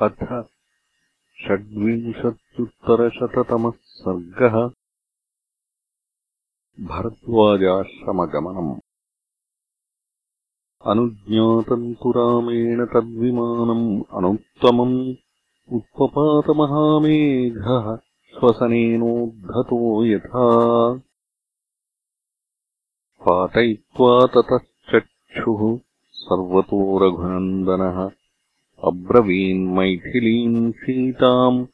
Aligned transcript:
अथ 0.00 0.44
षड्विंशत्युत्तरशततमः 1.44 3.72
सर्गः 3.84 4.70
भरद्वाजाश्रमगमनम्। 6.86 8.80
अनुज्ञातम् 10.86 11.94
तु 11.94 12.10
रामेण 12.10 12.86
तद्विमानम् 12.86 14.02
अनुत्तमम् 14.12 15.14
उत्पपातमहामेघः 15.72 17.98
श्वसनेनोद्धतो 18.30 20.04
यथा। 20.04 21.00
पातयित्वा 23.24 24.26
ततश्चक्षुः 24.26 25.78
सर्वतो 26.12 26.98
रघुनन्दनः 26.98 28.21
अब्रवीन्मैथिलीम् 28.84 30.72
सीताम् 30.72 31.66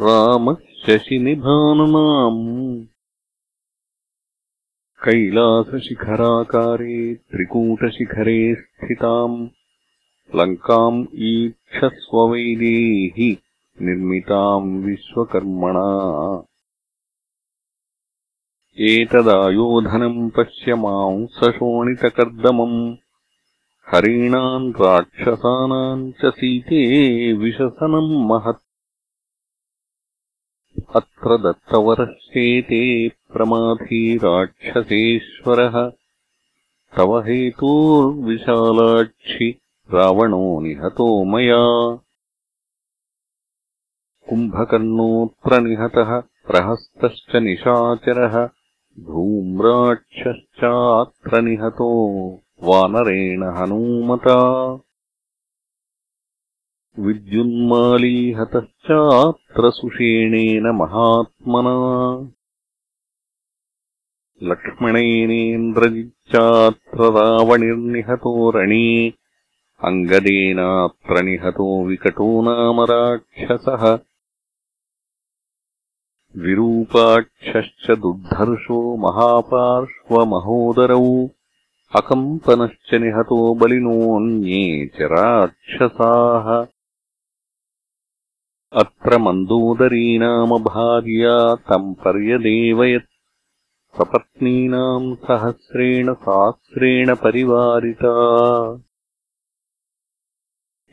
रामः 0.00 0.54
शशिनिभाननाम् 0.54 2.84
कैलासशिखराकारे 5.04 7.14
त्रिकूटशिखरे 7.14 8.54
स्थिताम्। 8.54 9.48
लङ्काम् 10.34 11.06
ईक्षस्ववैदेहि 11.14 13.38
निर्मिताम् 13.82 14.84
विश्वकर्मणा। 14.84 16.44
एतदायोधनम् 18.78 20.30
पश्य 20.30 20.74
मांसशोणितकर्दमम् 20.74 22.96
हरीणाम् 23.90 24.70
राक्षसानाम् 24.70 26.12
च 26.12 26.18
सीते 26.24 27.32
विशसनम् 27.32 28.26
महत्। 28.26 28.62
अत्र 30.96 31.36
दत्तवरश्चेते 31.36 33.08
प्रमाथी 33.08 34.16
राक्षसेश्वरः 34.16 35.92
तव 36.96 37.18
हेतोर्विशालाक्षि 37.18 39.60
रावणो 39.94 40.60
निहतो 40.60 41.24
मया। 41.24 41.98
कुम्भकर्णोऽत्र 44.28 45.60
निहतः 45.60 46.20
प्रहस्तश्च 46.20 47.36
निशाचरः। 47.36 48.48
धूम्राक्षश्चात्र 49.00 51.40
निहतो 51.40 52.40
वानरेण 52.62 53.42
हनूमता। 53.42 54.78
विद्युन्मालीहतश्चात्र 56.98 59.70
सुषेणेन 59.70 60.66
महात्मना। 60.66 62.28
लक्ष्मणेनेन्द्रजिच्चात्र 64.42 66.98
रावणिर्निहतो 66.98 68.50
रणे। 68.50 69.12
अङ्गदेनात्र 69.84 71.22
निहतो 71.22 71.84
विकटो 71.84 72.42
नाम 72.42 72.80
राक्षसः। 72.80 73.98
विरूपाक्षश्च 76.36 77.90
दुर्धर्षो 77.90 78.96
महापार्श्वमहोदरौ 78.96 81.28
अकम्पनश्च 81.96 82.94
निहतो 82.94 83.54
बलिनोऽन्ये 83.54 84.86
च 84.86 84.98
राक्षसाः। 85.00 86.66
अत्र 88.72 89.18
मन्दोदरी 89.18 90.18
नाम 90.18 90.50
भार्या 90.50 91.54
तम् 91.54 91.94
पर्यदेवयत् 91.94 93.04
सपत्नीनाम् 93.98 95.16
सहस्रेण 95.16 96.14
सहस्रेण 96.14 97.14
परिवारिता। 97.14 98.14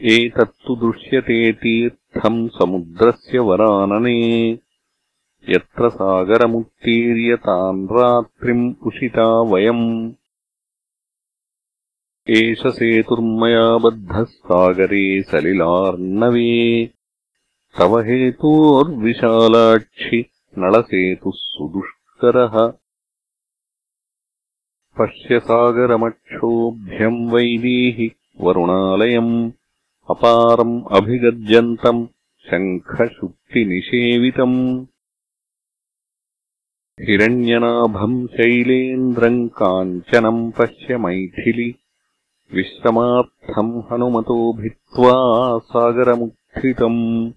एतत्तु 0.02 0.76
दृश्यते 0.76 1.54
तीर्थम् 1.54 2.50
समुद्रस्य 2.50 3.40
वरानने। 3.40 4.52
यत्र 5.50 5.90
सागरमुत्तीर्य 5.90 7.36
तान् 7.36 7.86
रात्रिम् 7.86 8.74
उषिता 8.88 9.42
वयम् 9.42 10.12
एष 12.30 12.68
सेतुर्मया 12.68 13.78
बद्धः 13.78 14.24
सागरे 14.24 15.24
सलिलार्णवे। 15.24 16.90
तव 17.80 18.00
हेतोर्विशालाक्षि 18.00 20.26
नळसेतुः 20.58 21.32
सुदुष्करः। 21.36 22.74
पश्य 25.00 25.40
सागरमक्षोभ्यम् 25.40 27.32
वैदेहि 27.32 28.12
वरुणालयम् 28.42 29.52
अपारम् 30.10 30.84
अभिगर्जन्तम् 30.92 32.08
शङ्खशुक्तिनिषेवितम्। 32.50 34.86
हिरण्यनाभम् 37.00 38.28
शैलेन्द्रम् 38.28 39.50
काञ्चनम् 39.50 40.52
पश्य 40.52 40.98
मैथिलि 40.98 41.76
विश्रमार्थम् 42.54 43.84
हनुमतो 43.92 44.54
भित्त्वा 44.54 45.60
सागरमुत्थितम्। 45.60 47.32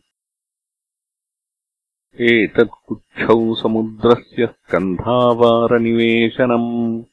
एतत्कुच्छौ 2.21 3.55
समुद्रस्य 3.55 4.47
स्कन्धावारनिवेशनम्। 4.47 7.05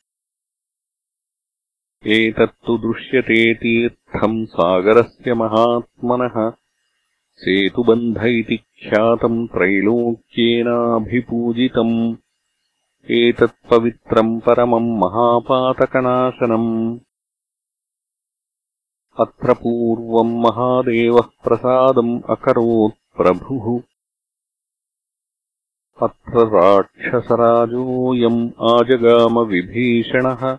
एतत्तु 2.08 2.78
दृश्यते 2.78 3.53
तीर्थम् 3.53 4.46
सागरस्य 4.46 5.34
महात्मनः। 5.34 6.53
सेतुबन्ध 7.36 8.18
इति 8.18 8.58
ख्यातम् 8.58 9.47
त्रैलोक्येनाभिपूजितम्। 9.47 12.16
एतत्पवित्रम् 13.12 14.42
परमम् 14.42 14.97
महापातकनाशनम् 14.97 17.00
अत्र 19.19 19.53
पूर्वम् 19.53 20.44
महादेवः 20.44 21.22
प्रसादम् 21.22 22.22
अकरोत् 22.29 23.18
प्रभुः। 23.18 23.81
अत्र 26.03 26.47
राक्षसराजोऽयम् 26.47 28.51
आजगामविभीषणः 28.62 30.57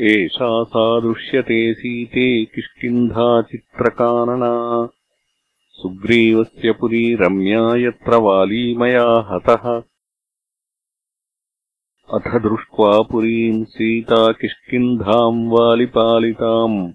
एषा 0.00 0.64
सा 0.64 1.00
दृश्यते 1.00 1.74
सीते 1.74 2.44
किष्किन्धाचित्रकानना 2.44 4.88
सुग्रीवस्य 5.72 6.72
पुरी 6.72 7.14
रम्या 7.14 7.76
यत्र 7.76 8.16
वालीमया 8.16 9.26
हतः 9.30 9.82
अथ 12.14 12.20
दृष्ट्वा 12.20 13.02
पुरीम् 13.02 13.64
सीता 13.64 14.32
किष्किन्धाम् 14.32 15.50
वालिपालिताम् 15.50 16.92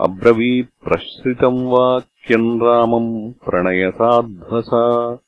अब्रवीप्रश्रितम् 0.00 1.66
वाक्यम् 1.66 2.62
रामम् 2.62 3.32
प्रणयसाध्वसा। 3.32 5.18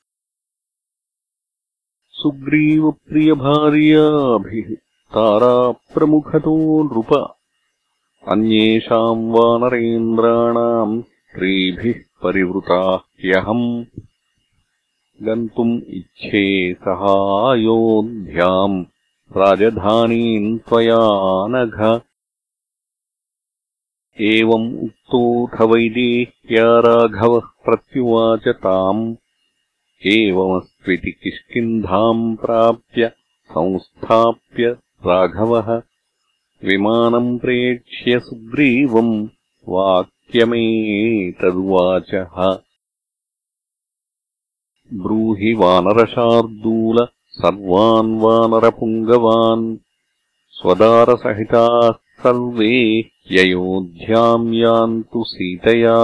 सुग्रीवप्रियभार्याभिः 2.11 4.75
ताराप्रमुखतो 5.15 6.83
नृप। 6.83 7.35
अन्येषाम् 8.29 9.31
वानरेन्द्राणाम् 9.31 11.03
स्त्रीभिः 11.03 11.95
परिवृताः 12.23 12.97
ह्यहम् 12.97 13.85
गन्तुम् 15.23 15.81
इच्छे 15.89 16.75
सहायोऽध्याम् 16.75 18.85
राजधानीम् 19.33 20.59
त्वया 20.59 20.99
नघ। 21.49 22.01
एवम् 24.21 24.79
उक्तोऽथ 24.79 25.61
वैदेह्या 25.61 26.81
राघवः 26.81 27.41
प्रत्युवाच 27.41 28.49
ताम्। 28.49 29.17
एवमस्त्विति 30.07 31.11
किष्किन्धाम् 31.11 32.37
प्राप्य 32.37 33.13
संस्थाप्य 33.51 34.77
राघवः। 35.07 35.83
विमानम् 36.65 37.39
प्रेक्ष्य 37.39 38.21
सुग्रीवम् 38.21 39.29
वाक्यमेतदुवाचः। 39.69 42.59
ब्रूहि 45.03 45.55
वानरशार्दूल 45.55 47.09
सर्वान् 47.37 48.21
वानरपुङ्गवान् 48.21 49.77
स्वदारसहिताः 50.51 51.93
सर्वे 51.93 53.01
ह्ययोध्याम् 53.01 54.55
यान्तु 54.55 55.25
सीतया। 55.25 55.97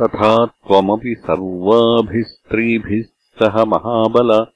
तथा 0.00 0.46
त्वमपि 0.46 1.16
सर्वाभिः 1.18 2.22
स्त्रीभिः 2.22 3.04
सह 3.38 3.64
महाबल। 3.64 4.46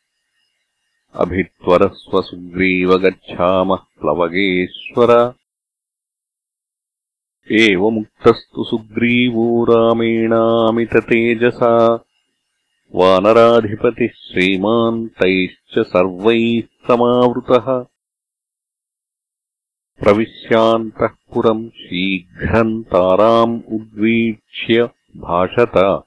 अभित्वरस्वसुग्रीव 1.14 2.94
गच्छामः 2.94 3.76
प्लवगेश्वर। 3.76 5.34
एवमुक्तस्तु 7.52 8.64
सुग्रीवो 8.64 9.64
रामेणामिततेजसा 9.64 12.04
वानराधिपतिः 12.94 14.08
श्रीमान् 14.08 15.08
तैश्च 15.08 15.78
सर्वैः 15.78 16.60
समावृतः। 16.60 17.86
प्रविश्यान्तः 20.00 21.06
पुरम् 21.06 21.68
शीघ्रम् 21.68 22.84
ताराम् 22.84 23.60
उद्वीक्ष्य 23.72 24.90
भाषत। 25.16 26.02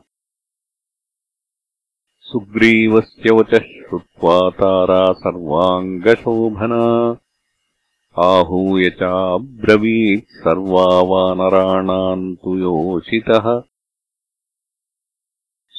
सुग्रीवस्य 2.22 3.34
वचः 3.34 3.58
श्रुत्वा 3.58 4.50
तारा 4.50 5.12
सर्वाङ्गशोभना। 5.12 7.18
आहूय 8.18 8.90
चाब्रवीत् 8.90 10.24
सर्वा 10.24 10.84
वानराणाम् 10.84 12.36
तु 12.36 12.58
योषितः 12.58 13.71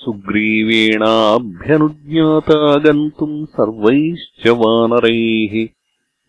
सुग्रीवेणाभ्यनुज्ञाता 0.04 2.78
गन्तुम् 2.78 3.46
सर्वैश्च 3.46 4.48
वानरैः 4.48 5.68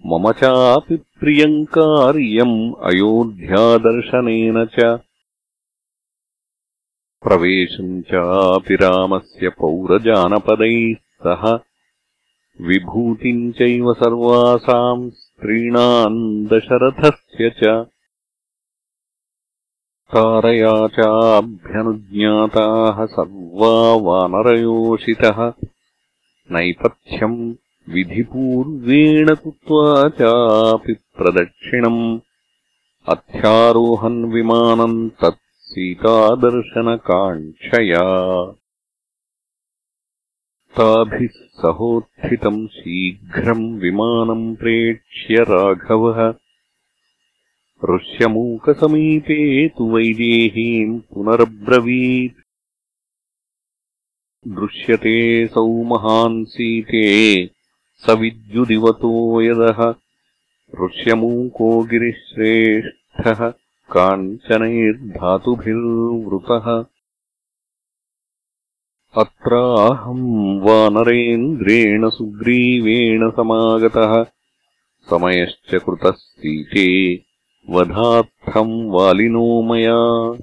मम 0.05 0.31
चापि 0.31 0.95
प्रियम् 0.95 1.65
कार्यम् 1.65 2.73
अयोध्यादर्शनेन 2.83 4.65
च। 4.65 4.99
प्रवेशम् 7.23 8.01
चापि 8.01 8.75
रामस्य 8.75 9.49
पौरजानपदैः 9.49 11.27
सह। 11.27 11.59
विभूतिम् 12.61 13.51
चैव 13.51 13.93
सर्वासाम् 13.93 15.09
स्त्रीणाम् 15.09 16.45
दशरथस्य 16.45 17.49
च 17.49 17.85
तारया 20.13 20.71
चाभ्यनुज्ञाताः 20.95 22.97
सर्वा 23.13 23.69
वानरयोषितः 24.07 25.39
नैपथ्यम् 26.55 27.37
विधिपूर्वेण 27.93 29.29
कृत्वा 29.43 29.85
चापि 30.19 30.93
प्रदक्षिणम् 31.19 32.03
अध्यारोहन् 33.13 34.19
विमानम् 34.33 34.99
तत् 35.21 35.41
सीतादर्शनकाङ्क्षया 35.71 38.05
ताभिः 40.77 41.33
सहोत्थितम् 41.61 42.61
शीघ्रम् 42.77 43.65
विमानम् 43.81 44.45
प्रेक्ष्य 44.61 45.35
राघवः 45.53 46.19
ऋष्यमूकसमीपे 47.89 49.67
तु 49.67 49.95
वैदेहीम् 49.95 50.99
पुनरब्रवीत्। 50.99 52.37
दृश्यते 54.47 55.47
सौ 55.47 56.45
सीते 56.45 57.49
स 57.95 58.09
विद्युदिवतो 58.09 59.41
यदः। 59.41 59.95
ऋष्यमूको 60.85 61.83
गिरिश्रेष्ठः 61.83 63.53
काञ्चनैर्धातुभिर्वृतः। 63.91 66.85
अत्राहम् 69.21 70.61
वानरेन्द्रेण 70.61 72.09
सुग्रीवेण 72.09 73.29
समागतः। 73.29 74.25
समयश्च 75.09 75.75
कृतः 75.75 76.11
सीते 76.11 77.15
वधार्थम् 77.69 78.91
वालिनो 78.91 79.61
मया। 79.61 80.33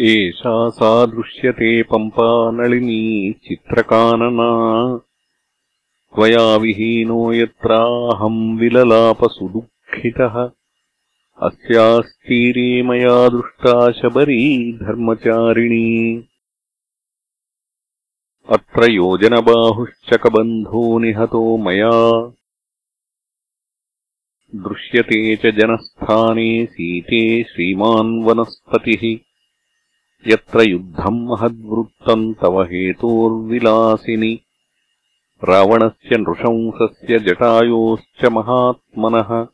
एषा 0.00 0.70
सा 0.70 1.06
दृश्यते 1.06 1.82
पम्पा 1.82 2.50
नलिनी 2.50 3.32
चित्रकानना। 3.32 5.00
त्वया 6.14 6.56
विहीनो 6.56 7.32
यत्राहम् 7.32 8.58
विललापसुदुःखितः। 8.58 10.50
अस्यास्तीरे 11.42 12.82
मया 12.82 13.28
दृष्टा 13.28 13.92
शबरी 13.92 14.72
धर्मचारिणी। 14.72 16.24
अत्र 18.48 18.90
योजनबाहुश्चकबन्धो 18.90 20.98
निहतो 20.98 21.56
मया 21.56 22.32
दृश्यते 24.54 25.36
च 25.36 25.46
जनस्थाने 25.46 26.66
सीते 26.66 27.42
श्रीमान् 27.42 28.24
वनस्पतिः 28.24 29.18
यत्र 30.32 30.62
युद्धम् 30.62 31.26
महद्वृत्तम् 31.26 32.34
तव 32.34 32.62
हेतोर्विलासिनि। 32.62 34.40
रावणस्य 35.48 36.16
नृशंसस्य 36.16 37.18
जटायोश्च 37.18 38.24
महात्मनः। 38.24 39.46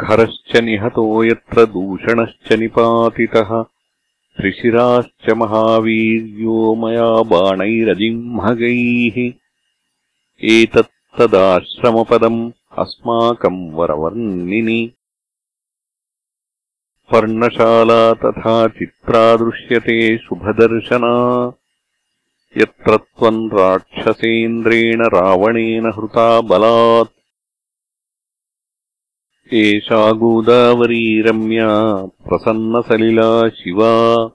खरश्च 0.00 0.56
निहतो 0.56 1.24
यत्र 1.24 1.66
दूषणश्च 1.66 2.52
निपातितः। 2.52 3.64
त्रिशिराश्च 4.36 5.32
महावीर्यो 5.32 6.74
मया 6.74 7.22
बाणैरजिह्मगैः 7.22 9.32
एतत्तदाश्रमपदम् 11.20 12.52
अस्माकम् 12.78 13.74
वरवर्णिनि। 13.74 14.92
पर्णशाला 17.12 18.14
तथा 18.14 18.68
चित्रा 18.68 19.36
दृश्यते 19.36 20.18
शुभदर्शना। 20.18 21.52
यत्र 22.56 22.96
त्वम् 22.96 23.52
राक्षसेन्द्रेण 23.52 25.00
रावणेन 25.00 25.86
हृता 25.86 26.40
बलात्। 26.40 27.10
एषा 29.54 30.12
गोदावरी 30.12 31.22
रम्या 31.22 32.06
प्रसन्नसलिला 32.06 33.48
शिवा। 33.48 34.30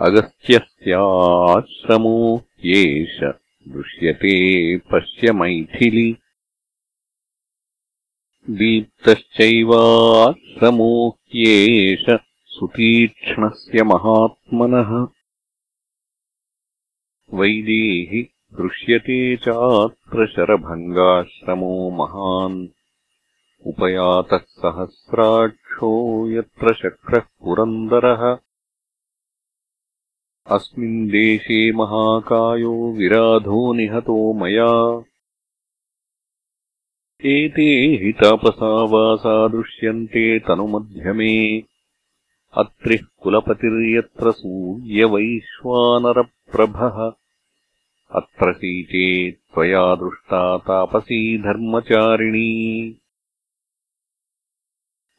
अगस्त्यस्याश्रमो 0.00 2.42
येष 2.64 3.47
दृश्यते 3.68 4.78
पश्य 4.78 5.32
मैथिलि। 5.32 6.16
दीप्तश्चैवाश्रमो 8.50 11.18
येष 11.34 12.16
सुतीक्ष्णस्य 12.44 13.82
महात्मनः। 13.82 15.06
वैदेहि 17.34 18.28
दृश्यते 18.54 19.36
चात्र 19.36 20.26
शरभङ्गाश्रमो 20.26 21.90
महान्। 21.90 22.68
उपयातः 23.66 24.38
सहस्राक्षो 24.38 26.30
यत्र 26.30 26.74
शक्रः 26.74 27.18
पुरन्दरः 27.18 28.38
अस्मिन् 30.50 31.08
देशे 31.08 31.72
महाकायो 31.72 32.92
विराधो 32.92 33.72
निहतो 33.72 34.32
मया। 34.32 35.04
एते 37.24 37.98
हि 38.02 38.12
तापसा 38.12 39.48
दृश्यन्ते 39.48 40.38
तनुमध्यमे। 40.38 41.62
अत्रिः 42.54 42.98
कुलपतिर्यत्र 43.22 44.30
सूर्यवैश्वानरप्रभः। 44.30 47.12
अत्र 48.14 48.52
सीते 48.52 49.30
त्वया 49.30 49.94
दृष्टा 49.94 50.58
तापसी 50.58 51.38
धर्मचारिणी। 51.38 52.94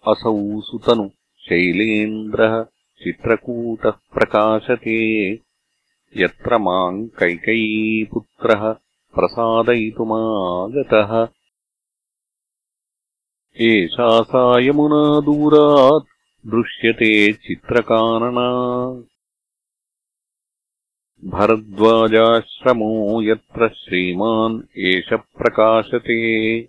असौ 0.08 0.62
सुतनु 0.62 1.10
शैलेन्द्रः 1.40 2.66
चित्रकूटः 3.04 3.90
प्रकाशते। 3.90 5.40
यत्र 6.18 6.58
माम् 6.58 7.08
कैकयीपुत्रः 7.08 8.76
प्रसादयितुमागतः। 9.16 11.28
एषा 13.62 14.22
सा 14.22 14.60
यमुना 14.60 15.22
दूरात् 15.22 16.06
दृश्यते 16.48 17.34
चित्रकानना। 17.34 19.04
भरद्वाजाश्रमो 21.26 23.22
यत्र 23.22 23.70
श्रीमान् 23.70 24.78
एष 24.78 25.14
प्रकाशते 25.14 26.62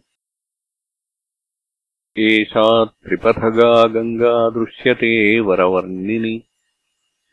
एषा 2.19 2.85
त्रिपथगा 2.85 3.85
गङ्गा 3.85 4.51
दृश्यते 4.51 5.41
वरवर्णिनि। 5.41 6.43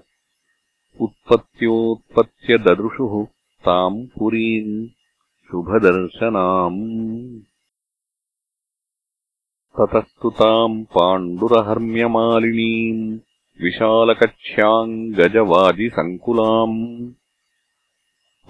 उत्पत्त्योत्पत्त्य 1.02 2.58
ददृशुः 2.58 3.28
ताम् 3.60 4.08
पुरीम् 4.20 4.88
शुभदर्शनाम् 5.48 7.51
ततस्तु 9.78 10.30
ताम् 10.38 10.78
पाण्डुरहर्म्यमालिनीम् 10.94 13.04
विशालकक्ष्याम् 13.64 14.96
गजवाजिसङ्कुलाम् 15.18 16.80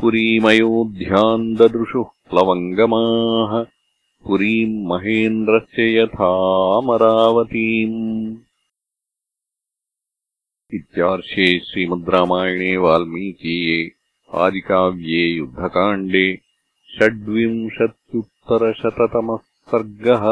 पुरीमयोध्याम् 0.02 1.44
ददृशुः 1.62 2.10
प्लवङ्गमाः 2.30 3.52
पुरीम् 4.28 4.78
महेन्द्रस्य 4.92 5.86
यथामरावतीम् 5.98 8.00
इत्यार्षे 10.80 11.48
श्रीमद् 11.72 12.12
रामायणे 12.14 12.72
वाल्मीकीये 12.84 13.80
आदिकाव्ये 14.44 15.24
युद्धकाण्डे 15.38 16.28
षड्विंशत्युत्तरशततमः 16.98 19.42
सर्गः 19.72 20.26